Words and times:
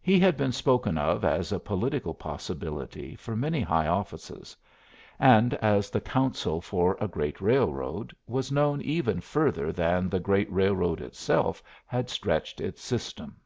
He 0.00 0.18
had 0.18 0.38
been 0.38 0.52
spoken 0.52 0.96
of 0.96 1.22
as 1.22 1.52
a 1.52 1.60
political 1.60 2.14
possibility 2.14 3.14
for 3.14 3.36
many 3.36 3.60
high 3.60 3.86
offices, 3.86 4.56
and, 5.18 5.52
as 5.56 5.90
the 5.90 6.00
counsel 6.00 6.62
for 6.62 6.96
a 6.98 7.06
great 7.06 7.42
railroad, 7.42 8.16
was 8.26 8.50
known 8.50 8.80
even 8.80 9.20
further 9.20 9.70
than 9.70 10.08
the 10.08 10.18
great 10.18 10.50
railroad 10.50 11.02
itself 11.02 11.62
had 11.84 12.08
stretched 12.08 12.58
its 12.58 12.80
system. 12.80 13.36